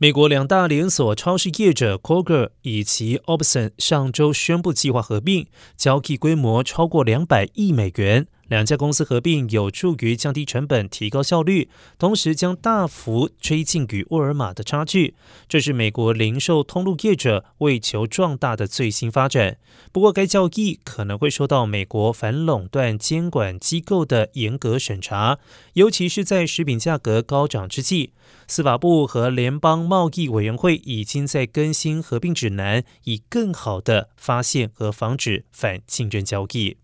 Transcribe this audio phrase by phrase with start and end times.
[0.00, 8.28] 美国两大连锁超市业者 Kroger 以及 Obson 上周宣布计划合并，交易规模超过两百亿美元。
[8.48, 15.14] 两家公司合并有助于降低成本、提高效率，同时将大幅推进与沃尔玛的差距。
[15.48, 19.58] 这是美国零售通路业者为求壮大的最新发展。
[19.92, 25.38] 不过，该交易可能会受到美国反垄断监管机构的严格审查，
[25.74, 28.12] 尤其是在食品价格高涨之际。
[28.46, 36.78] 司法部和联邦贸易委员会已经在更新合并指南，以更好的发现和防止反竞争交易。